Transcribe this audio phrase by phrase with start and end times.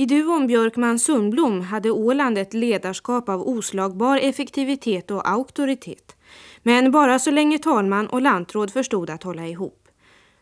[0.00, 6.16] I duon Björkman-Sundblom hade Åland ett ledarskap av oslagbar effektivitet och auktoritet.
[6.62, 9.88] Men bara så länge talman och lantråd förstod att hålla ihop.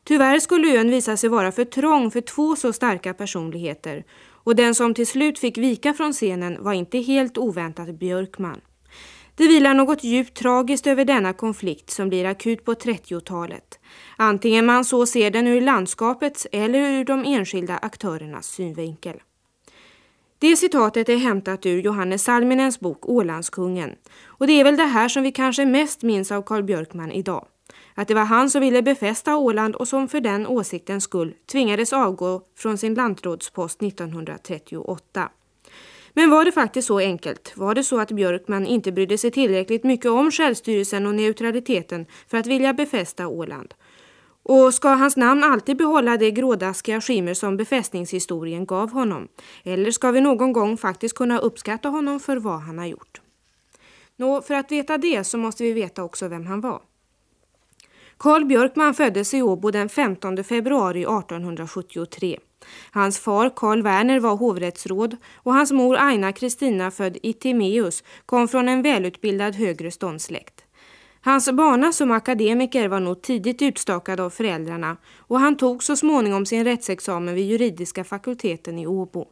[0.04, 4.04] Tyvärr skulle ön visa sig vara för trång för två så starka personligheter
[4.44, 8.60] och den som till slut fick vika från scenen var inte helt oväntat Björkman.
[9.34, 13.78] Det vilar något djupt tragiskt över denna konflikt som blir akut på 30-talet.
[14.16, 19.20] Antingen man så ser den ur landskapets eller ur de enskilda aktörernas synvinkel.
[20.40, 23.94] Det citatet är hämtat ur Johannes Salminens bok Ålandskungen.
[24.24, 27.46] Och det är väl det här som vi kanske mest minns av Carl Björkman idag.
[27.94, 31.92] Att det var han som ville befästa Åland och som för den åsiktens skull tvingades
[31.92, 35.30] avgå från sin lantrådspost 1938.
[36.12, 37.52] Men var det faktiskt så enkelt?
[37.56, 42.38] Var det så att Björkman inte brydde sig tillräckligt mycket om självstyrelsen och neutraliteten för
[42.38, 43.74] att vilja befästa Åland?
[44.42, 49.28] Och ska hans namn alltid behålla det grådaskiga skimmer som befästningshistorien gav honom?
[49.64, 53.20] Eller ska vi någon gång faktiskt kunna uppskatta honom för vad han har gjort?
[54.16, 56.80] Nå, för att veta det så måste vi veta också vem han var.
[58.16, 62.38] Karl Björkman föddes i Åbo den 15 februari 1873.
[62.90, 68.68] Hans far Karl Werner var hovrättsråd och hans mor Aina Kristina född Itimeus kom från
[68.68, 70.64] en välutbildad högreståndssläkt.
[71.28, 76.46] Hans bana som akademiker var nog tidigt utstakad av föräldrarna och han tog så småningom
[76.46, 79.26] sin rättsexamen vid juridiska fakulteten i Åbo.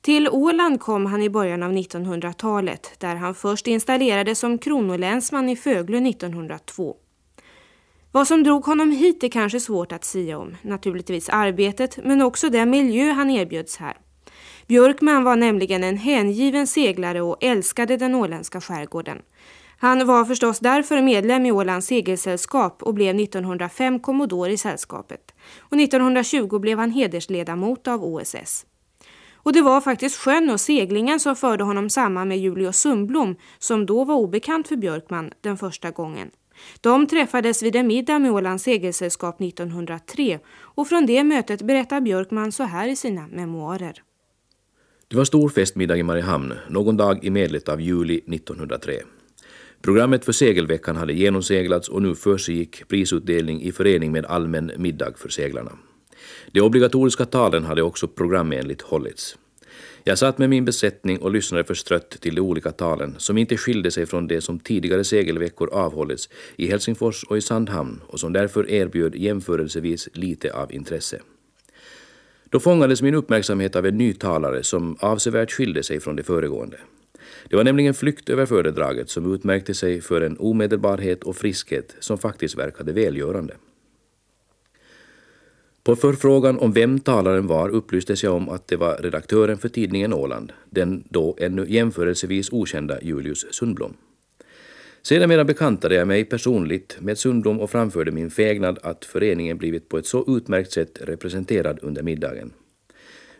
[0.00, 5.56] Till Åland kom han i början av 1900-talet där han först installerades som kronolänsman i
[5.56, 6.96] Föglö 1902.
[8.12, 10.56] Vad som drog honom hit är kanske svårt att säga om.
[10.62, 13.96] Naturligtvis arbetet, men också den miljö han erbjöds här.
[14.66, 19.22] Björkman var nämligen en hängiven seglare och älskade den åländska skärgården.
[19.82, 25.34] Han var förstås därför medlem i Ålands segelsällskap och blev 1905 kommodor i sällskapet.
[25.58, 28.66] Och 1920 blev han hedersledamot av OSS.
[29.34, 33.86] Och det var faktiskt sjön och seglingen som förde honom samman med Julius Sundblom som
[33.86, 36.30] då var obekant för Björkman den första gången.
[36.80, 42.52] De träffades vid en middag med Ålands segelsällskap 1903 och från det mötet berättar Björkman
[42.52, 44.02] så här i sina memoarer.
[45.08, 48.92] Det var stor festmiddag i Mariehamn någon dag i medlet av juli 1903.
[49.82, 55.28] Programmet för segelveckan hade genomseglats och nu försiggick prisutdelning i förening med allmän middag för
[55.28, 55.72] seglarna.
[56.52, 59.36] De obligatoriska talen hade också programenligt hållits.
[60.04, 63.90] Jag satt med min besättning och lyssnade förstrött till de olika talen som inte skilde
[63.90, 68.70] sig från det som tidigare segelveckor avhållits i Helsingfors och i Sandhamn och som därför
[68.70, 71.20] erbjöd jämförelsevis lite av intresse.
[72.50, 76.76] Då fångades min uppmärksamhet av en ny talare som avsevärt skilde sig från de föregående.
[77.48, 82.18] Det var nämligen flykt över föredraget som utmärkte sig för en omedelbarhet och friskhet som
[82.18, 83.54] faktiskt verkade välgörande.
[85.82, 90.12] På förfrågan om vem talaren var upplystes jag om att det var redaktören för tidningen
[90.12, 93.94] Åland, den då ännu jämförelsevis okända Julius Sundblom.
[95.02, 99.98] Sedermera bekantade jag mig personligt med Sundblom och framförde min fägnad att föreningen blivit på
[99.98, 102.52] ett så utmärkt sätt representerad under middagen.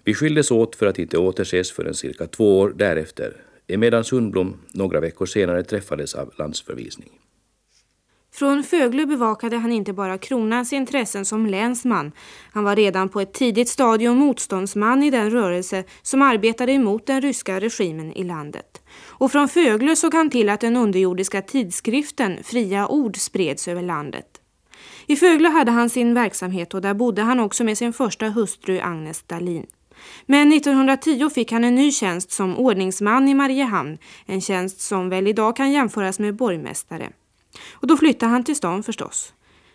[0.04, 3.36] Vi skildes åt för att inte återses förrän cirka två år därefter,
[3.74, 7.10] emedan Sundblom några veckor senare träffades av landsförvisning.
[8.32, 12.12] Från Föglö bevakade han inte bara kronans intressen som länsman.
[12.52, 17.20] Han var redan på ett tidigt stadium motståndsman i den rörelse som arbetade emot den
[17.20, 18.82] ryska regimen i landet.
[19.06, 24.26] Och från Föglö såg han till att den underjordiska tidskriften Fria ord spreds över landet.
[25.06, 28.80] I Föglö hade han sin verksamhet och där bodde han också med sin första hustru
[28.80, 29.66] Agnes Dalin.
[30.26, 35.26] Men 1910 fick han en ny tjänst som ordningsman i Mariehamn, en tjänst som väl
[35.26, 37.10] idag kan jämföras med borgmästare.
[37.72, 39.32] Och då flyttade han till stan förstås.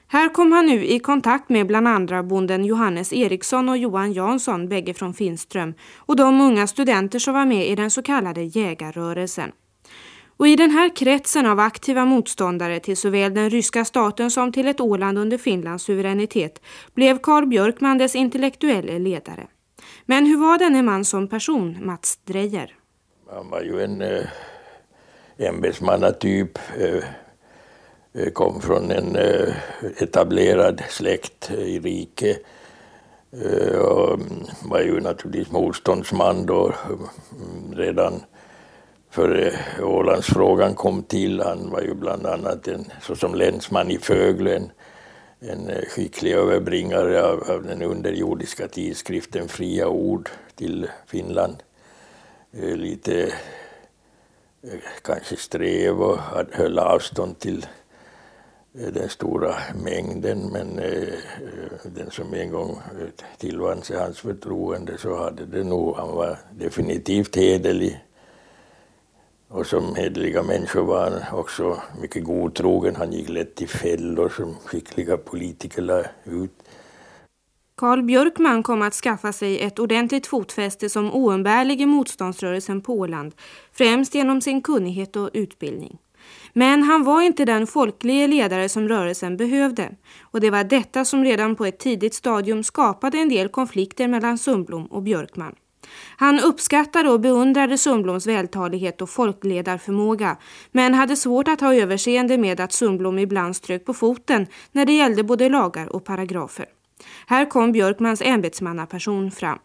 [0.08, 4.70] Här kom han nu i kontakt med bland andra bonden Johannes Eriksson och Johan Jansson,
[4.70, 9.52] bägge från Finström, och de unga studenter som var med i den så kallade jägarrörelsen.
[10.38, 14.68] Och i den här kretsen av aktiva motståndare till såväl den ryska staten som till
[14.68, 16.62] ett Åland under Finlands suveränitet
[16.94, 19.48] blev Karl Björkman dess intellektuelle ledare.
[20.06, 22.76] Men hur var denne man som person, Mats Drejer?
[23.30, 24.28] Han var ju en eh,
[25.38, 27.04] ämbetsmannatyp, eh,
[28.14, 29.54] eh kom från en eh,
[29.98, 32.38] etablerad släkt eh, i riket
[33.32, 38.24] eh, och mm, var ju naturligtvis motståndsman då mm, redan
[39.12, 39.52] före
[39.82, 41.42] Ålandsfrågan kom till.
[41.42, 44.72] Han var ju bland annat en, såsom länsman i Föglen
[45.40, 51.56] en, eh, skicklig överbringare av, av den underjordiska tidskriften Fria ord till Finland.
[52.52, 53.24] Eh, lite
[54.64, 56.18] eh, kanske sträv och
[56.52, 57.66] höll avstånd till
[58.94, 60.76] den stora mängden men
[61.84, 62.80] den som en gång
[63.38, 68.06] tillvann sig hans förtroende så hade det nog, han var definitivt hederlig
[69.56, 72.96] och som hederliga människor var han också mycket godtrogen.
[72.96, 76.52] Han gick lätt i fällor som skickliga politiker la ut.
[77.78, 83.34] Karl Björkman kom att skaffa sig ett ordentligt fotfäste som oumbärlig i motståndsrörelsen på Åland,
[83.72, 85.98] främst genom sin kunnighet och utbildning.
[86.54, 91.24] Men han var inte den folkliga ledare som rörelsen behövde och det var detta som
[91.24, 95.56] redan på ett tidigt stadium skapade en del konflikter mellan Sundblom och Björkman.
[96.18, 100.38] Han uppskattade och beundrade Sundbloms vältalighet och folkledarförmåga
[100.72, 104.94] men hade svårt att ha överseende med att Sundblom ibland strök på foten när det
[104.94, 106.66] gällde både lagar och paragrafer.
[107.28, 109.60] Här kom Björkmans ämbetsmannaperson fram.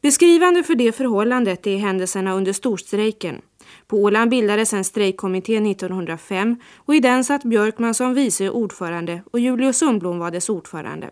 [0.00, 3.40] Beskrivande för det förhållandet är händelserna under storstrejken.
[3.86, 9.40] På Åland bildades en strejkkommitté 1905 och i den satt Björkman som vice ordförande och
[9.40, 11.10] Julius Sundblom var dess ordförande.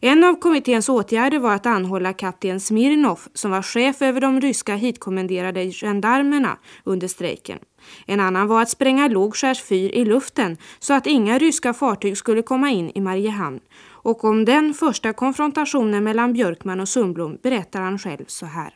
[0.00, 4.74] En av kommitténs åtgärder var att anhålla kapten Smirnov som var chef över de ryska
[4.74, 7.58] hitkommenderade gendarmerna under strejken.
[8.06, 12.42] En annan var att spränga Lågskärs fyr i luften så att inga ryska fartyg skulle
[12.42, 13.60] komma in i Mariehamn.
[13.88, 18.74] Och om den första konfrontationen mellan Björkman och Sundblom berättar han själv så här.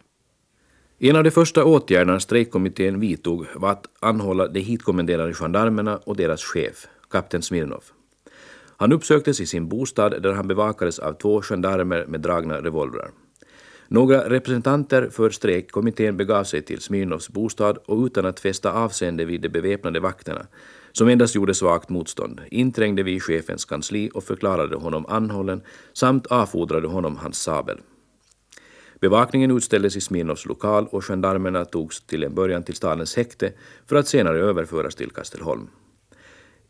[0.99, 6.43] En av de första åtgärderna strejkkommittén vidtog var att anhålla de hitkommenderade gendarmerna och deras
[6.43, 7.83] chef, kapten Smirnov.
[8.81, 13.11] Han uppsöktes i sin bostad där han bevakades av två gendarmer med dragna revolvrar.
[13.89, 19.41] Några representanter för strejkkommittén begav sig till Smirnovs bostad och utan att fästa avseende vid
[19.41, 20.47] de beväpnade vakterna,
[20.93, 25.63] som endast gjorde svagt motstånd, inträngde vi i chefens kansli och förklarade honom anhållen
[25.93, 27.79] samt avfordrade honom hans sabel.
[29.01, 33.53] Bevakningen utställdes i Smirnovs lokal och gendarmerna togs till en början till stadens häkte
[33.87, 35.69] för att senare överföras till Kastelholm.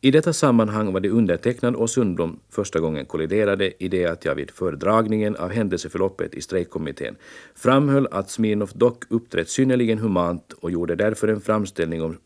[0.02, 4.34] I detta sammanhang var det undertecknad och Sundblom första gången kolliderade i det att jag
[4.34, 7.16] vid föredragningen av händelseförloppet i strejkkommittén
[7.54, 12.16] framhöll att Smirnoff dock uppträtt synnerligen humant och gjorde därför en framställning om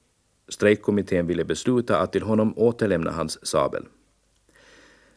[0.48, 3.84] strejkkommittén ville besluta att till honom återlämna hans sabel.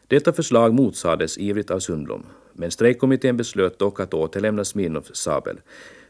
[0.08, 5.60] Detta förslag motsades ivrigt av Sundblom, men strejkkommittén beslöt dock att återlämna Smirnoffs sabel,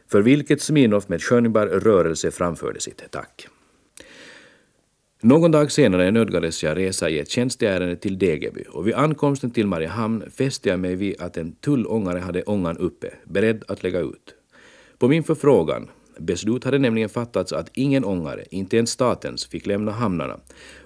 [0.07, 3.47] för vilket Smirnoff med skönjbar rörelse framförde sitt tack.
[5.21, 9.67] Någon dag senare nödgades jag resa i ett tjänsteärende till Degeby och vid ankomsten till
[9.67, 14.35] Mariehamn fäste jag mig vid att en tullångare hade ångan uppe, beredd att lägga ut.
[14.97, 19.91] På min förfrågan, beslut hade nämligen fattats att ingen ångare, inte ens statens, fick lämna
[19.91, 20.39] hamnarna,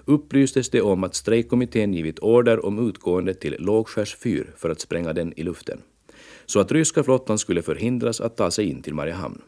[0.04, 5.12] upplystes det om att strejkkommittén givit order om utgående till Lågskärs fyr för att spränga
[5.12, 5.80] den i luften,
[6.46, 9.42] så att ryska flottan skulle förhindras att ta sig in till Mariehamn.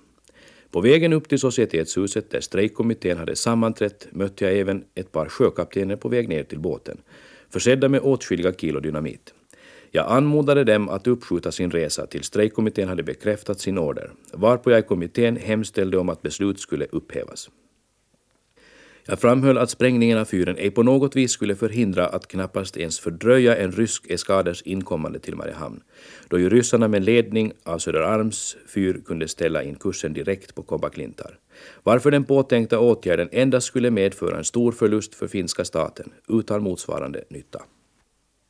[0.74, 5.96] På vägen upp till Societetshuset där strejkkommittén hade sammanträtt mötte jag även ett par sjökaptener
[5.96, 6.98] på väg ner till båten,
[7.50, 9.34] försedda med åtskilliga kilo dynamit.
[9.90, 14.80] Jag anmodade dem att uppskjuta sin resa tills strejkkommittén hade bekräftat sin order, varpå jag
[14.80, 17.50] i kommittén hemställde om att beslut skulle upphävas.
[19.06, 23.00] Jag framhöll att sprängningen av fyren ej på något vis skulle förhindra att knappast ens
[23.00, 25.80] fördröja en rysk eskaders inkommande till Mariehamn,
[26.28, 31.38] då ju ryssarna med ledning av Söderarms fyr kunde ställa in kursen direkt på Kobaklintar,
[31.82, 37.24] varför den påtänkta åtgärden endast skulle medföra en stor förlust för finska staten, utan motsvarande
[37.30, 37.62] nytta.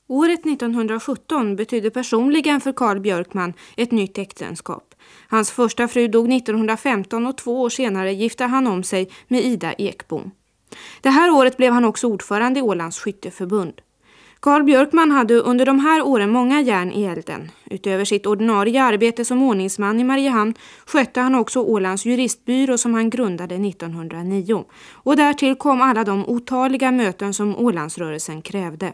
[0.06, 4.94] Året 1917 betydde personligen för Carl Björkman ett nytt äktenskap.
[5.28, 9.72] Hans första fru dog 1915 och två år senare gifte han om sig med Ida
[9.72, 10.30] Ekbom.
[11.00, 13.80] Det här året blev han också ordförande i Ålands skytteförbund.
[14.44, 17.50] Karl Björkman hade under de här åren många järn i elden.
[17.70, 20.54] Utöver sitt ordinarie arbete som ordningsman i Mariehamn
[20.86, 24.64] skötte han också Ålands juristbyrå som han grundade 1909.
[24.92, 28.92] Och därtill kom alla de otaliga möten som Ålandsrörelsen krävde.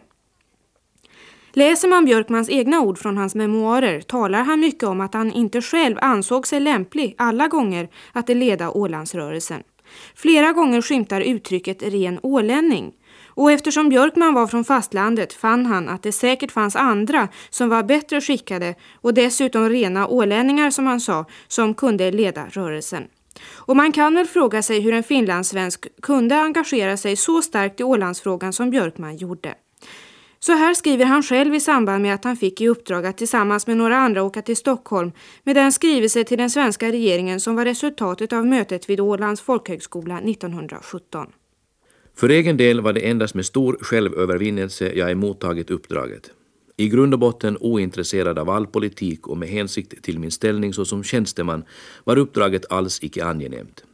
[1.52, 5.62] Läser man Björkmans egna ord från hans memoarer talar han mycket om att han inte
[5.62, 9.62] själv ansåg sig lämplig alla gånger att leda Ålandsrörelsen.
[10.14, 12.92] Flera gånger skymtar uttrycket ren ålänning.
[13.28, 17.82] Och eftersom Björkman var från fastlandet fann han att det säkert fanns andra som var
[17.82, 23.04] bättre skickade och dessutom rena ålänningar som han sa, som kunde leda rörelsen.
[23.52, 27.85] Och man kan väl fråga sig hur en finlandssvensk kunde engagera sig så starkt i
[27.85, 29.54] Ålandsfrågan som Björkman gjorde.
[30.42, 33.66] Så här skriver han själv i samband med att han fick i uppdrag att tillsammans
[33.66, 35.12] med några andra åka till Stockholm
[35.44, 40.18] med den skrivelse till den svenska regeringen som var resultatet av mötet vid Ålands folkhögskola
[40.18, 41.26] 1917.
[42.16, 46.30] För egen del var det endast med stor självövervinnelse jag emottagit uppdraget.
[46.76, 51.04] I grund och botten ointresserad av all politik och med hänsikt till min ställning såsom
[51.04, 51.64] tjänsteman
[52.04, 53.85] var uppdraget alls icke angenämt.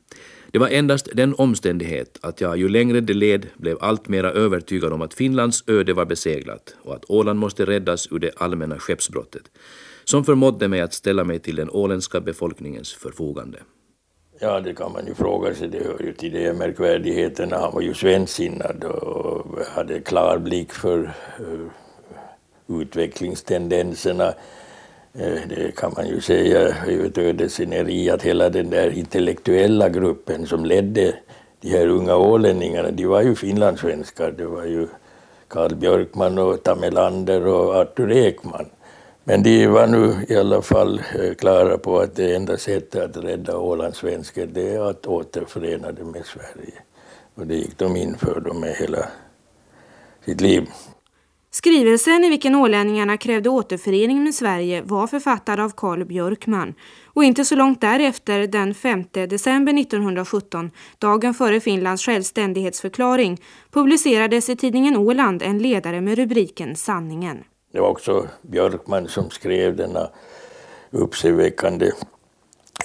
[0.53, 5.03] Det var endast den omständighet att jag ju längre det led blev alltmera övertygad om
[5.03, 9.43] att Finlands öde var beseglat och att Åland måste räddas ur det allmänna skeppsbrottet,
[10.05, 13.59] som förmådde mig att ställa mig till den åländska befolkningens förfogande.
[14.39, 15.69] Ja, det kan man ju fråga sig.
[15.69, 17.59] Det hör ju till de märkvärdigheterna.
[17.59, 24.35] Han var ju svensksinnad och hade klar blick för eh, utvecklingstendenserna.
[25.19, 30.47] Eh, det kan man ju säga är ett ödesceneri att hela den där intellektuella gruppen
[30.47, 31.15] som ledde
[31.61, 34.31] de här unga ålänningarna, de var ju finlandssvenskar.
[34.31, 34.89] Det var ju
[35.49, 38.67] Karl Björkman och Tamelander och Artur Ekman.
[39.25, 43.25] Men de var nu i alla fall eh, klara på att det enda sättet att
[43.25, 46.75] rädda Ålandssvenskar det är att återförena det med Sverige.
[47.35, 49.09] Och det gick de in för med hela
[50.25, 50.69] sitt liv.
[51.57, 56.75] Skrivelsen i vilken ålänningarna krävde återförening med Sverige var författad av Karl Björkman
[57.07, 64.57] och inte så långt därefter, den 5 december 1917, dagen före Finlands självständighetsförklaring, publicerades i
[64.57, 67.45] tidningen Åland en ledare med rubriken Sanningen.
[67.73, 70.11] Det var också Björkman som skrev denna
[70.91, 71.91] uppseendeväckande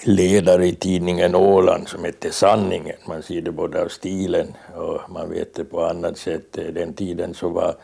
[0.04, 2.98] ledare i tidningen Åland som hette Sanningen.
[3.08, 6.54] Man ser det både av stilen och man vet det på annat sätt.
[6.54, 7.76] Den tiden så var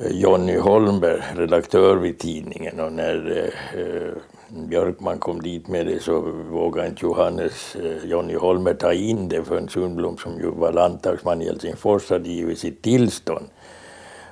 [0.00, 4.12] Eh, Jonny Holmberg redaktör vid tidningen och när eh, eh,
[4.48, 9.44] Björkman kom dit med det så vågade inte Johannes eh, Jonny Holmberg ta in det
[9.44, 13.46] förrän Sundblom som ju var landtagsman i Helsingfors hade givit sitt tillstånd.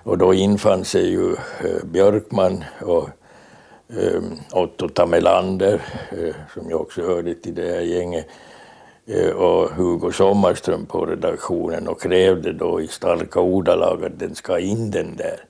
[0.02, 3.08] Och då infann sig ju eh, Björkman och
[3.88, 4.22] eh,
[4.52, 8.26] Otto Tamelander, eh, som jag också hörde till det här gänget,
[9.06, 14.58] eh, och Hugo Sommarström på redaktionen och krävde då i starka ordalag att den ska
[14.58, 15.47] in den där.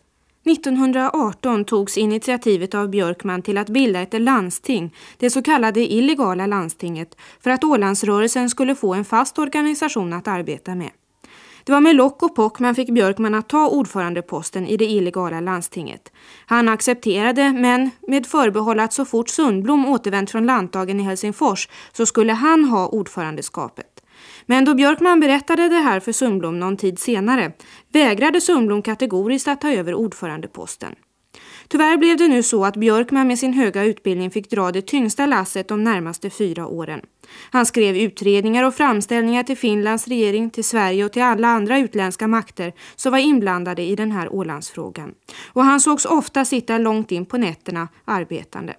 [0.51, 7.17] 1918 togs initiativet av Björkman till att bilda ett landsting, det så kallade illegala landstinget,
[7.41, 10.91] för att Ålandsrörelsen skulle få en fast organisation att arbeta med.
[11.65, 15.41] Det var med lock och pock man fick Björkman att ta ordförandeposten i det illegala
[15.41, 16.13] landstinget.
[16.47, 22.07] Han accepterade men med förbehåll att så fort Sundblom återvänt från landtagen i Helsingfors så
[22.07, 23.98] skulle han ha ordförandeskapet.
[24.51, 27.53] Men då Björkman berättade det här för Sundblom någon tid senare
[27.93, 30.95] vägrade Sundblom kategoriskt att ta över ordförandeposten.
[31.69, 35.27] Tyvärr blev det nu så att Björkman med sin höga utbildning fick dra det tyngsta
[35.27, 37.01] lasset de närmaste fyra åren.
[37.51, 42.29] Han skrev utredningar och framställningar till Finlands regering, till Sverige och till alla andra utländska
[42.29, 45.15] makter som var inblandade i den här Ålandsfrågan.
[45.53, 48.75] Och han sågs ofta sitta långt in på nätterna arbetande.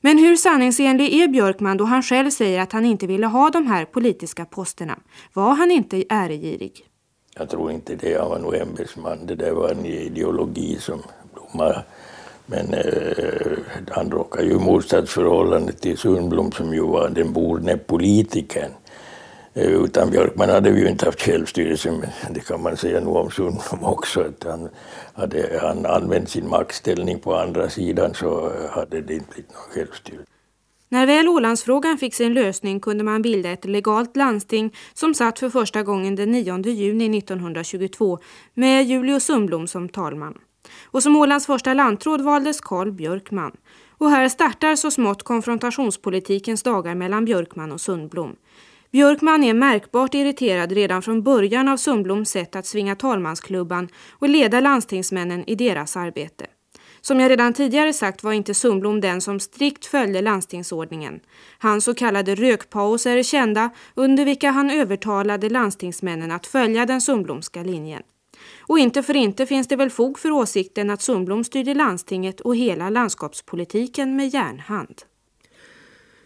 [0.00, 3.66] Men hur sanningsenlig är Björkman då han själv säger att han inte ville ha de
[3.66, 4.98] här politiska posterna?
[5.32, 6.86] Var han inte äregirig?
[7.34, 8.20] Jag tror inte det.
[8.20, 9.26] Han var nog ämbetsman.
[9.26, 11.02] Det där var en ideologi som
[11.34, 11.84] blommade
[12.50, 13.58] men eh,
[13.90, 18.70] han råkade ju i motsatsförhållande till Sundblom som ju var den borne politikern.
[19.54, 23.16] Eh, utan Björkman hade vi ju inte haft självstyrelse, men det kan man säga nog
[23.16, 24.20] om Sundblom också.
[24.20, 24.68] Att han,
[25.14, 30.30] hade han använt sin maktställning på andra sidan så hade det inte blivit någon självstyrelse.
[30.88, 35.50] När väl Ålandsfrågan fick sin lösning kunde man bilda ett legalt landsting som satt för
[35.50, 38.18] första gången den 9 juni 1922
[38.54, 40.38] med Julius Sundblom som talman.
[40.84, 43.56] Och som Ålands första lantråd valdes Karl Björkman.
[43.98, 48.36] Och här startar så smått konfrontationspolitikens dagar mellan Björkman och Sundblom.
[48.92, 54.60] Björkman är märkbart irriterad redan från början av Sundbloms sätt att svinga talmansklubban och leda
[54.60, 56.46] landstingsmännen i deras arbete.
[57.00, 61.20] Som jag redan tidigare sagt var inte Sundblom den som strikt följde landstingsordningen.
[61.58, 67.62] Hans så kallade rökpauser är kända under vilka han övertalade landstingsmännen att följa den Sundblomska
[67.62, 68.02] linjen.
[68.60, 72.56] Och inte för inte finns det väl fog för åsikten att Sundblom styrde landstinget och
[72.56, 75.02] hela landskapspolitiken med järnhand.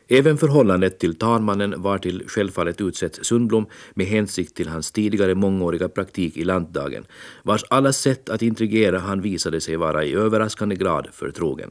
[0.09, 5.89] Även förhållandet till talmannen var till självfallet utsett Sundblom med hänsikt till hans tidigare mångåriga
[5.89, 7.05] praktik i lantdagen,
[7.43, 11.71] vars alla sätt att intrigera han visade sig vara i överraskande grad förtrogen.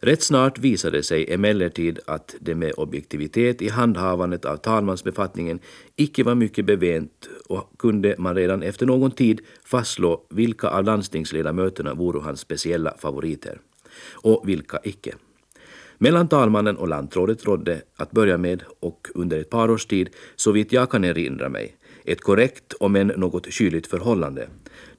[0.00, 5.60] Rätt snart visade sig emellertid att det med objektivitet i handhavandet av talmansbefattningen
[5.96, 11.94] icke var mycket bevänt och kunde man redan efter någon tid fastslå vilka av landstingsledamöterna
[11.94, 13.60] vore hans speciella favoriter
[14.12, 15.14] och vilka icke.
[16.00, 20.52] Mellan talmannen och lantrådet rådde att börja med och under ett par års tid, så
[20.52, 24.48] vitt jag kan erinra mig, ett korrekt om än något kyligt förhållande,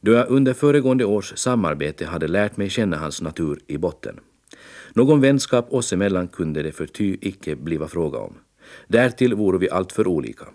[0.02, 4.20] då jag under föregående års samarbete hade lärt mig känna hans natur i botten.
[4.94, 8.34] Någon vänskap oss emellan kunde det för ty icke bliva fråga om.
[8.88, 10.46] Därtill vore vi alltför olika.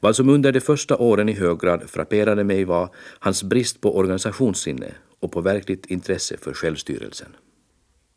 [0.00, 3.96] Vad som under de första åren i hög grad frapperade mig var hans brist på
[3.96, 7.28] organisationssinne och på verkligt intresse för självstyrelsen.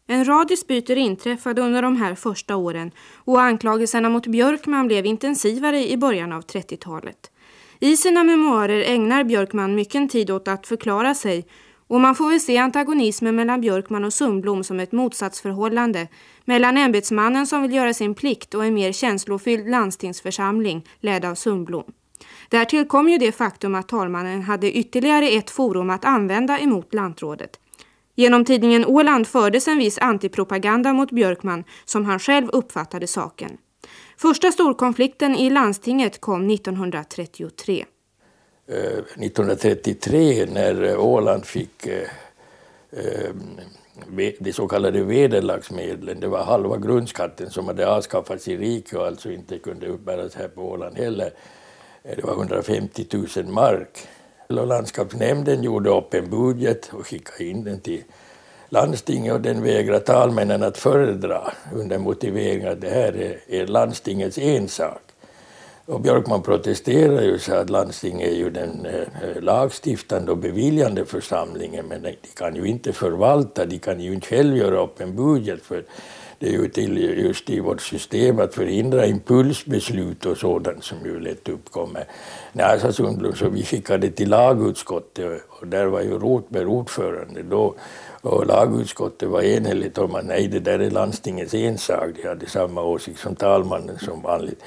[0.08, 5.92] En rad dispyter inträffade under de här första åren och anklagelserna mot Björkman blev intensivare
[5.92, 7.32] i början av 30-talet.
[7.80, 11.48] I sina memoarer ägnar Björkman mycket tid åt att förklara sig
[11.88, 16.08] och man får väl se antagonismen mellan Björkman och Sundblom som ett motsatsförhållande
[16.46, 21.92] mellan ämbetsmannen som vill göra sin plikt och en mer känslofylld landstingsförsamling ledd av Sundblom.
[22.50, 27.60] Därtill kom ju det faktum att talmannen hade ytterligare ett forum att använda emot lantrådet.
[28.15, 33.57] Genom tidningen Åland fördes en viss antipropaganda mot Björkman som han själv uppfattade saken.
[34.17, 37.86] Första storkonflikten i landstinget kom 1933.
[38.67, 42.10] 1933 eh, när Åland fick eh,
[42.91, 43.31] eh,
[44.39, 49.31] de så kallade vederlagsmedlen, det var halva grundskatten som hade avskaffats i riket och alltså
[49.31, 51.31] inte kunde uppbäras här på Åland heller.
[52.03, 53.05] Det var 150
[53.36, 54.07] 000 mark.
[54.48, 58.04] Landskapsnämnden gjorde upp en budget och skickade in den till
[58.70, 65.02] landstinget och den vägrade talmännen att föredra under motivering att det här är landstingets ensak.
[65.86, 71.06] Och Björkman protesterade ju och sa att landstinget är ju den eh, lagstiftande och beviljande
[71.06, 75.16] församlingen men de kan ju inte förvalta, de kan ju inte själv göra upp en
[75.16, 75.84] budget för
[76.39, 81.20] det är ju till just i vårt system att förhindra impulsbeslut och sådant som ju
[81.20, 82.06] lätt uppkommer.
[82.54, 87.75] Näsa alltså, Sundblom, så vi skickade till lagutskottet och där var ju Rotberg ordförande då
[88.22, 92.10] och lagutskottet var enhälligt om att nej, det där är landstingets ensak.
[92.22, 94.63] De hade samma åsikt som talmannen som vanligt.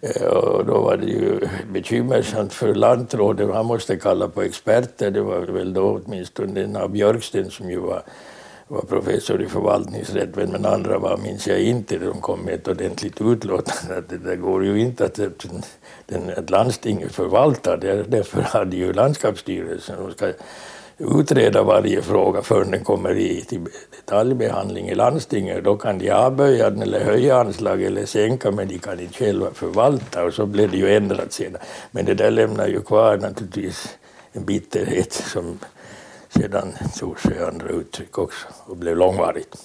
[0.00, 3.54] Eh, och då var det ju bekymmersamt för lantrådet.
[3.54, 5.10] Han måste kalla på experter.
[5.10, 8.02] Det var väl då åtminstone den av Björksten som ju var,
[8.68, 10.36] var professor i förvaltningsrätt.
[10.36, 14.36] Men andra var, minns jag inte, de kom med ett ordentligt utlåtande att det där
[14.36, 15.46] går ju inte att, att,
[16.36, 17.76] att landstinget förvaltar.
[18.08, 20.32] Därför hade ju landskapsstyrelsen de ska
[20.98, 25.64] utreda varje fråga förrän den kommer i till detaljbehandling i landstinget.
[25.64, 29.50] Då kan de avböja den eller höja anslag eller sänka men de kan inte själva
[29.54, 31.56] förvalta och så blev det ju ändrat sedan.
[31.90, 33.98] Men det där lämnar ju kvar naturligtvis
[34.32, 35.58] en bitterhet som
[36.36, 39.56] sedan tog sig andra uttryck också och blev långvarigt.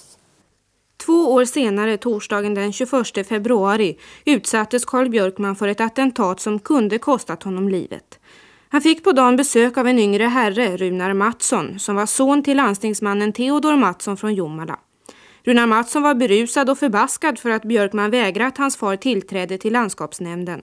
[1.06, 6.98] Två år senare, torsdagen den 21 februari, utsattes Carl Björkman för ett attentat som kunde
[6.98, 8.18] kostat honom livet.
[8.68, 12.56] Han fick på dagen besök av en yngre herre, Runar Mattsson, som var son till
[12.56, 14.78] landstingsmannen Theodor Mattsson från Jomala.
[15.44, 20.62] Runar Mattsson var berusad och förbaskad för att Björkman vägrat hans far tillträde till landskapsnämnden.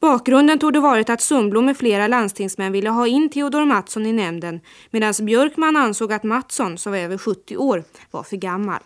[0.00, 4.12] Bakgrunden tog det varit att Sundblom med flera landstingsmän ville ha in Theodor Mattsson i
[4.12, 8.80] nämnden medan Björkman ansåg att Mattsson, som var över 70 år, var för gammal.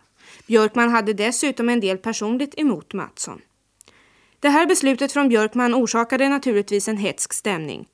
[0.46, 3.40] Björkman hade dessutom en del personligt emot Mattsson.
[4.40, 7.86] Det här beslutet från Björkman orsakade naturligtvis en hetsk stämning.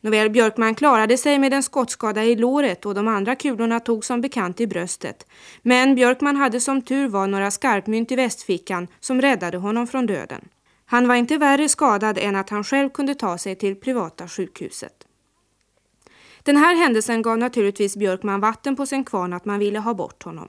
[0.00, 4.20] Nåväl, Björkman klarade sig med en skottskada i låret och de andra kulorna tog som
[4.20, 5.26] bekant i bröstet.
[5.62, 10.48] Men Björkman hade som tur var några skarpmynt i västfickan som räddade honom från döden.
[10.90, 15.06] Han var inte värre skadad än att han själv kunde ta sig till privata sjukhuset.
[16.42, 20.22] Den här händelsen gav naturligtvis Björkman vatten på sin kvarn att man ville ha bort
[20.22, 20.48] honom.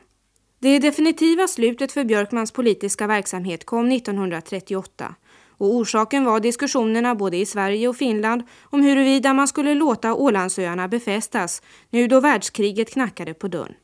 [0.59, 5.15] Det definitiva slutet för Björkmans politiska verksamhet kom 1938
[5.47, 10.87] och orsaken var diskussionerna både i Sverige och Finland om huruvida man skulle låta Ålandsöarna
[10.87, 13.75] befästas nu då världskriget knackade på dörren.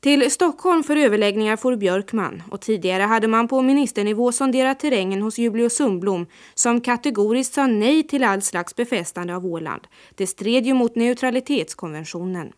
[0.00, 5.38] Till Stockholm för överläggningar får Björkman och tidigare hade man på ministernivå sonderat terrängen hos
[5.38, 9.86] Julius Sundblom som kategoriskt sa nej till all slags befästande av Åland.
[10.14, 12.52] Det stred ju mot neutralitetskonventionen.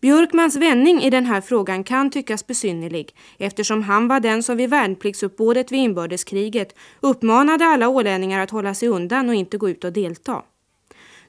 [0.00, 4.70] Björkmans vändning i den här frågan kan tyckas besynnerlig eftersom han var den som vid
[4.70, 9.92] värnpliktsuppbådet vid inbördeskriget uppmanade alla ålänningar att hålla sig undan och inte gå ut och
[9.92, 10.42] delta.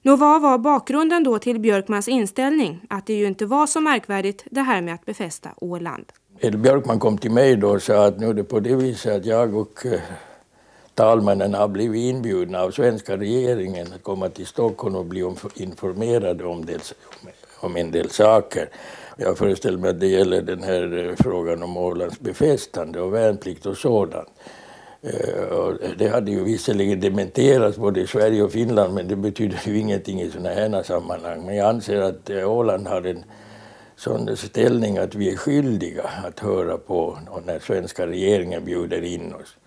[0.04, 4.44] Nå vad var bakgrunden då till Björkmans inställning att det ju inte var så märkvärdigt
[4.52, 6.06] det här med att befästa Åland?
[6.40, 9.16] Ed Björkman kom till mig då och sa att nu är det på det viset
[9.16, 10.02] att jag och talmannen
[10.96, 16.66] talmännen har blivit inbjudna av svenska regeringen att komma till Stockholm och bli informerade om,
[16.66, 16.94] dels,
[17.60, 18.70] om en del saker.
[19.18, 23.66] Jag föreställer mig att det gäller den här eh, frågan om Ålands befästande och värnplikt
[23.66, 24.30] och sådant.
[25.04, 29.78] Eh, det hade ju visserligen dementerats både i Sverige och Finland men det betyder ju
[29.78, 31.46] ingenting i sådana här sammanhang.
[31.46, 33.24] Men jag anser att eh, Åland har en
[33.96, 39.58] sån ställning att vi är skyldiga att höra på när svenska regeringen bjuder in oss.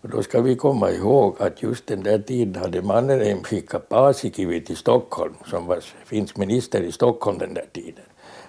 [0.00, 4.60] Och då ska vi komma ihåg att just den där tiden hade Mannerheim skickat Paasikivi
[4.60, 8.04] till Stockholm som var finsk minister i Stockholm den där tiden.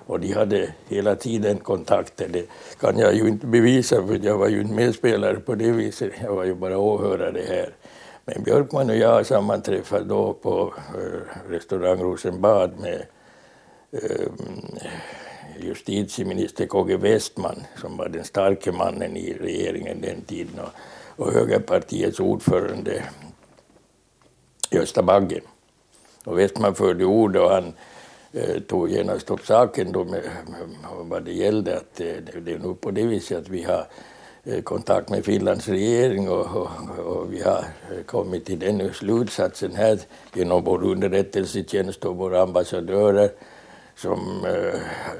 [0.07, 2.27] Och de hade hela tiden kontakter.
[2.27, 6.11] Det kan jag ju inte bevisa för jag var ju inte medspelare på det viset.
[6.23, 7.69] Jag var ju bara åhörare här.
[8.25, 13.05] Men Björkman och jag sammanträffade då på eh, restaurang Rosenbad med
[13.91, 14.27] eh,
[15.59, 22.19] justitieminister KG Westman som var den starke mannen i regeringen den tiden och, och högerpartiets
[22.19, 23.03] ordförande
[24.71, 25.41] Gösta Bagge.
[26.25, 27.73] Och Westman förde ord och han
[28.33, 31.77] Eh, tog genast upp saken då med, med, vad det gällde.
[31.77, 33.87] Att det, det är nog på det viset att vi har
[34.43, 36.69] eh, kontakt med Finlands regering och, och,
[37.05, 39.99] och, vi har eh, kommit till den slutsatsen här
[40.33, 43.29] genom vår underrättelsetjänst och våra ambassadörer
[43.95, 44.79] som eh,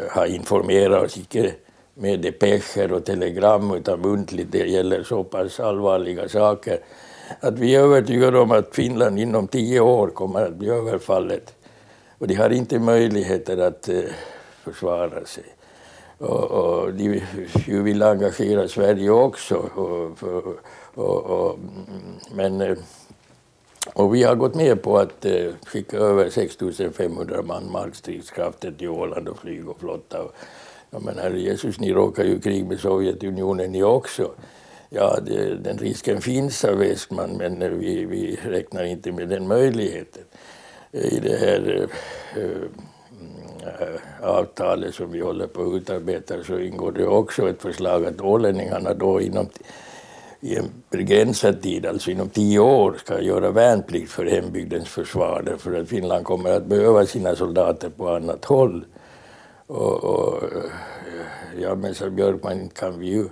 [0.10, 1.54] har informerat oss, icke
[1.94, 6.80] med depescher och telegram utan muntligt, det gäller så pass allvarliga saker
[7.40, 11.54] att vi är övertygade om att Finland inom tio år kommer att bli överfallet.
[12.20, 14.04] Och de har inte möjligheter att eh,
[14.64, 15.44] försvara sig.
[16.18, 17.22] Och, och de
[17.66, 19.56] vill engagera Sverige också.
[19.56, 20.24] Och,
[20.96, 21.60] och, och,
[22.36, 22.78] men, eh,
[23.94, 26.58] och vi har gått med på att eh, skicka över 6
[26.98, 30.22] 500 man markstridskrafter till Åland och flyg och flotta.
[30.22, 30.34] Och,
[30.90, 34.32] ja, Jesus, ni råkar ju krig med Sovjetunionen ni också.
[34.90, 39.48] Ja, det, den risken finns, sa Westman, men eh, vi, vi räknar inte med den
[39.48, 40.24] möjligheten.
[40.92, 41.90] I det här
[42.36, 42.62] eh, eh,
[43.82, 48.22] eh, avtalet som vi håller på att utarbeta så ingår det också ett förslag att
[48.22, 49.50] ålänningarna då inom
[50.40, 55.82] i en begränsad tid, alltså inom tio år, ska göra värnplikt för hembygdens försvar därför
[55.82, 58.86] att Finland kommer att behöva sina soldater på annat håll.
[59.68, 60.44] Och, och
[61.62, 63.26] ja, men som Björkman, kan vi ju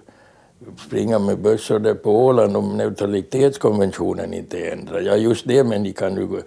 [0.78, 5.02] springa med bössor där på Åland om neutralitetskonventionen inte ändrar.
[5.02, 6.42] Ja, just det, men ni kan ju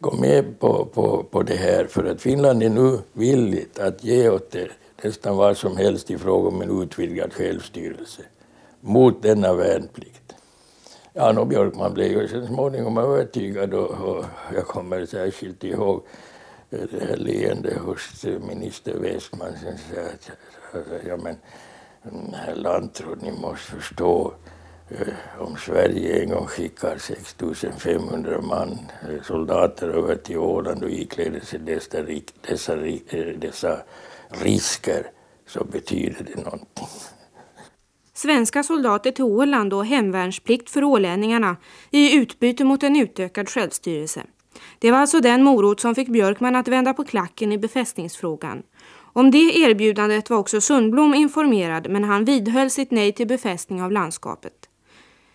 [0.00, 4.28] gå med på, på, på det här för att Finland är nu villigt att ge
[4.28, 4.72] åt er
[5.02, 8.22] nästan vad som helst i fråga om en utvidgad självstyrelse
[8.80, 10.34] mot denna värnplikt.
[11.12, 16.02] Ja, och Björkman blev ju så småningom övertygad och, och jag kommer särskilt ihåg
[16.70, 20.30] eh, det här leendet hos minister Westman som sa att
[21.06, 21.36] ja, men,
[22.34, 24.34] herr Landtråd, ni måste förstå
[24.88, 31.40] eh, om Sverige en gång skickar 6500 man, eh, soldater över till Åland och ikläder
[31.40, 32.02] sig dessa,
[32.48, 33.78] dessa, eh, dessa
[34.28, 35.06] risker
[35.46, 36.86] så betyder det någonting.
[38.14, 41.56] Svenska soldater till Åland och hemvärnsplikt för ålänningarna
[41.90, 44.22] i utbyte mot en utökad självstyrelse.
[44.78, 48.62] Det var alltså den morot som fick Björkman att vända på klacken i befästningsfrågan.
[49.12, 53.92] Om det erbjudandet var också Sundblom informerad men han vidhöll sitt nej till befästning av
[53.92, 54.68] landskapet.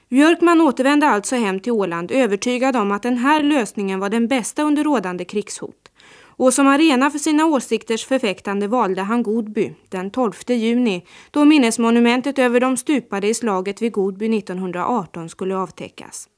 [0.09, 4.63] Björkman återvände alltså hem till Åland övertygad om att den här lösningen var den bästa
[4.63, 5.91] under rådande krigshot.
[6.19, 12.39] Och som arena för sina åsikters förfäktande valde han Godby den 12 juni då minnesmonumentet
[12.39, 16.29] över de stupade i slaget vid Godby 1918 skulle avtäckas.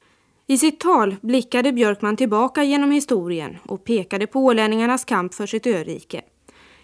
[0.47, 5.67] I sitt tal blickade Björkman tillbaka genom historien och pekade på ålänningarnas kamp för sitt
[5.67, 6.21] örike.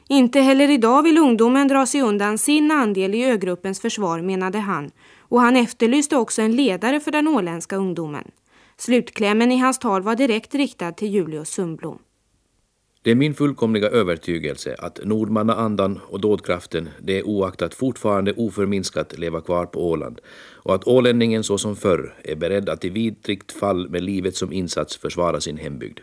[0.10, 4.92] Inte heller idag vill ungdomen dra sig undan sin andel i ögruppens försvar, menade han,
[5.20, 8.32] och han efterlyste också en ledare för den åländska ungdomen.
[8.78, 12.00] Slutklämmen i hans tal var direkt riktad till Julius Sundblom.
[13.02, 19.42] Det är min fullkomliga övertygelse att Nordmannaandan och dådkraften det är oaktat fortfarande oförminskat leva
[19.42, 20.22] kvar på Åland
[20.64, 24.54] och att ålänningen så som förr är beredd att i vidrigt fall med livet som
[24.54, 26.00] insats försvara sin hembygd.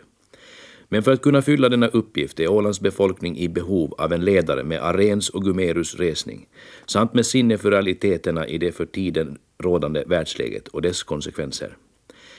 [0.93, 4.63] Men för att kunna fylla denna uppgift är Ålands befolkning i behov av en ledare
[4.63, 6.47] med Arens och Gumerus resning,
[6.85, 11.77] samt med sinne för realiteterna i det för tiden rådande världsläget och dess konsekvenser.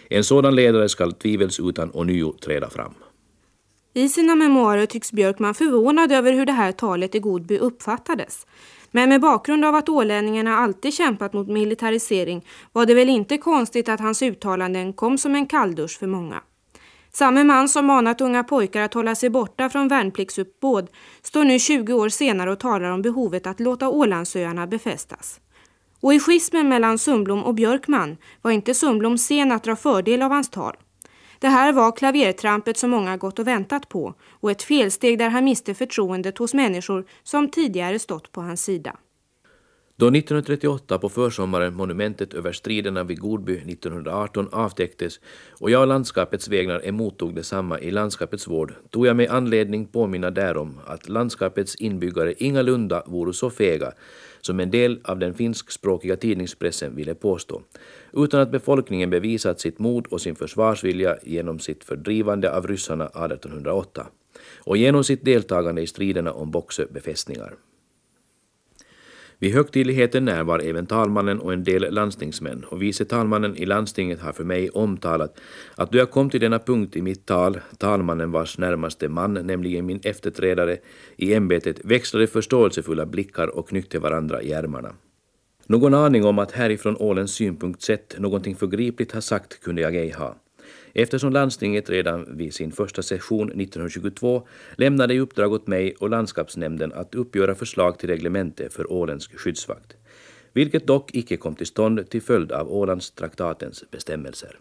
[0.09, 2.95] En sådan ledare skall tvivelsutan ånyo träda fram.
[3.95, 8.47] I sina memoarer tycks Björkman förvånad över hur det här talet i Godby uppfattades.
[8.91, 13.89] Men med bakgrund av att ålänningarna alltid kämpat mot militarisering var det väl inte konstigt
[13.89, 16.43] att hans uttalanden kom som en kalldusch för många.
[17.17, 20.91] Samme man som manat unga pojkar att hålla sig borta från värnpliktsuppbåd
[21.23, 25.41] står nu 20 år senare och talar om behovet att låta Ålandsöarna befästas.
[26.01, 30.31] Och i schismen mellan Sundblom och Björkman var inte Sundblom sen att dra fördel av
[30.31, 30.77] hans tal.
[31.39, 35.45] Det här var klavertrampet som många gått och väntat på och ett felsteg där han
[35.45, 38.97] miste förtroendet hos människor som tidigare stått på hans sida.
[39.97, 45.21] Då 1938 på försommaren monumentet över striderna vid Godby 1918 avtäcktes
[45.61, 50.81] och jag landskapets vägnar emottog detsamma i landskapets vård tog jag med anledning påminna därom
[50.87, 53.93] att landskapets inbyggare ingalunda vore så fega
[54.41, 57.63] som en del av den finskspråkiga tidningspressen ville påstå,
[58.13, 64.07] utan att befolkningen bevisat sitt mod och sin försvarsvilja genom sitt fördrivande av ryssarna 1808
[64.59, 67.55] och genom sitt deltagande i striderna om Boxö befästningar.
[69.45, 74.33] Vid högtidligheten närvar även talmannen och en del landstingsmän och vice talmannen i landstinget har
[74.33, 75.41] för mig omtalat
[75.75, 79.87] att då jag kom till denna punkt i mitt tal, talmannen vars närmaste man, nämligen
[79.87, 80.77] min efterträdare
[81.17, 84.93] i ämbetet, växlade förståelsefulla blickar och knyckte varandra i ärmarna.
[85.67, 90.11] Någon aning om att härifrån Ålens synpunkt sett någonting förgripligt har sagt kunde jag ej
[90.11, 90.37] ha.
[90.97, 96.93] Eftersom landstinget redan vid sin första session 1922 lämnade i uppdrag åt mig och landskapsnämnden
[96.93, 99.97] att uppgöra förslag till reglemente för Åländsk skyddsvakt,
[100.53, 104.59] vilket dock icke kom till stånd till följd av Ålandstraktatens bestämmelser.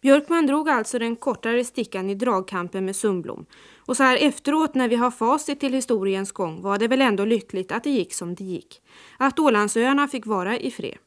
[0.00, 3.46] Björkman drog alltså den kortare stickan i dragkampen med Sundblom.
[3.78, 7.24] Och så här efteråt när vi har facit till historiens gång var det väl ändå
[7.24, 8.82] lyckligt att det gick som det gick.
[9.18, 10.98] Att Ålandsöarna fick vara i fred.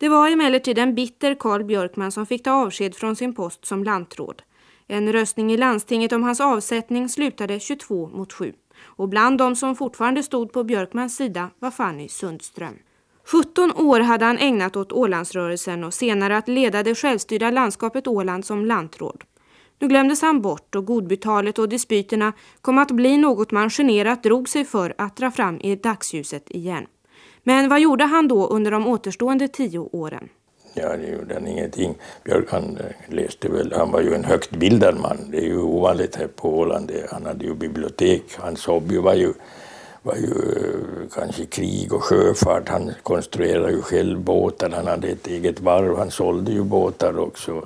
[0.00, 3.84] Det var emellertid en bitter Karl Björkman som fick ta avsked från sin post som
[3.84, 4.42] lantråd.
[4.86, 8.52] En röstning i landstinget om hans avsättning slutade 22 mot 7.
[8.80, 12.74] Och bland de som fortfarande stod på Björkmans sida var Fanny Sundström.
[13.26, 18.44] 17 år hade han ägnat åt Ålandsrörelsen och senare att leda det självstyrda landskapet Åland
[18.44, 19.24] som lantråd.
[19.78, 24.48] Nu glömdes han bort och godbytalet och dispyterna kom att bli något man generat drog
[24.48, 26.86] sig för att dra fram i dagsljuset igen.
[27.48, 30.28] Men vad gjorde han då under de återstående tio åren?
[30.74, 31.94] Ja, det gjorde han ingenting.
[32.24, 35.16] Björk han eh, läste väl, han var ju en högt bildad man.
[35.30, 36.92] Det är ju ovanligt här på Åland.
[37.10, 38.22] Han hade ju bibliotek.
[38.38, 39.32] Hans hobby var ju,
[40.02, 42.68] var ju eh, kanske krig och sjöfart.
[42.68, 44.70] Han konstruerade ju själv båtar.
[44.70, 45.98] Han hade ett eget varv.
[45.98, 47.64] Han sålde ju båtar också.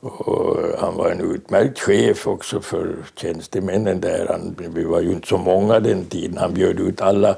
[0.00, 4.26] Och han var en utmärkt chef också för tjänstemännen där.
[4.30, 6.38] Han, vi var ju inte så många den tiden.
[6.38, 7.36] Han bjöd ut alla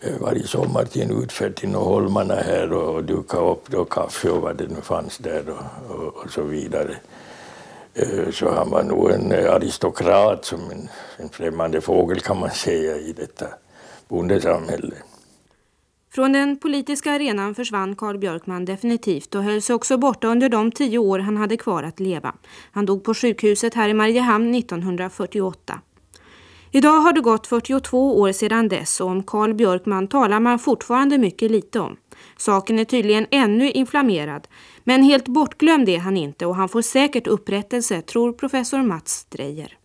[0.00, 4.42] Eh, varje sommar till en utfärd till Holmarna här och duka upp då kaffe och
[4.42, 6.96] vad det nu fanns där och, och, och så vidare.
[7.94, 12.50] Eh, så han var nog en eh, aristokrat, som en, en främmande fågel kan man
[12.50, 13.46] säga i detta
[14.08, 14.94] bondesamhälle.
[16.10, 20.72] Från den politiska arenan försvann Carl Björkman definitivt och höll sig också borta under de
[20.72, 22.34] tio år han hade kvar att leva.
[22.72, 25.80] Han dog på sjukhuset här i Mariehamn 1948.
[26.78, 31.18] Idag har det gått 42 år sedan dess och om Carl Björkman talar man fortfarande
[31.18, 31.96] mycket lite om.
[32.36, 34.48] Saken är tydligen ännu inflammerad,
[34.84, 39.78] men helt bortglömd är han inte och han får säkert upprättelse, tror professor Mats Strejer.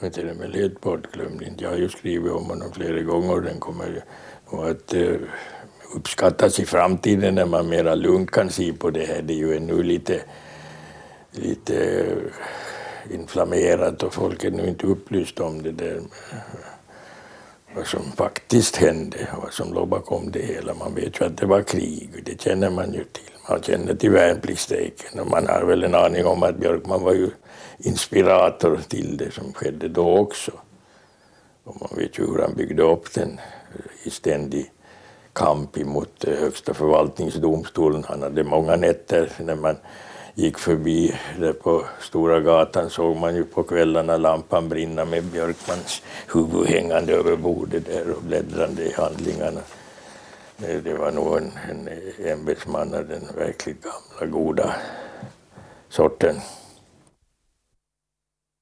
[0.00, 1.54] Jag är med helt bortglömd.
[1.58, 4.04] Jag har ju skrivit om honom flera gånger och den kommer
[4.50, 5.14] att eh,
[5.96, 9.22] uppskattas i framtiden när man mera lugnt kan se på det här.
[9.22, 10.22] Det är ju ännu lite,
[11.30, 12.06] lite
[13.10, 16.00] inflammerat och folk är nu inte upplysta om det där
[17.74, 20.74] vad som faktiskt hände och vad som låg bakom det hela.
[20.74, 23.32] Man vet ju att det var krig, det känner man ju till.
[23.48, 27.30] Man känner till värnpliktsstrejken och man har väl en aning om att Björkman var ju
[27.78, 30.52] inspirator till det som skedde då också.
[31.64, 33.40] Och man vet ju hur han byggde upp den
[34.02, 34.70] i ständig
[35.32, 38.04] kamp emot eh, Högsta förvaltningsdomstolen.
[38.08, 39.76] Han hade många nätter när man
[40.34, 46.02] gick förbi där på Stora gatan såg man ju på kvällarna lampan brinna med Björkmans
[46.32, 49.60] huvud hängande över bordet där och bläddrande i handlingarna.
[50.62, 51.88] Eh, det var nog en, en
[52.32, 54.74] ämbetsman av den verkligt gamla goda
[55.88, 56.36] sorten.